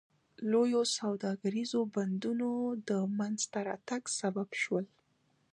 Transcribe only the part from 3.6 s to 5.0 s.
راتګ سبب شول.